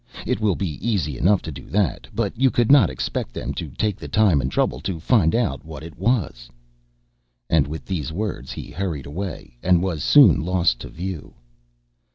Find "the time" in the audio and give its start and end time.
3.97-4.41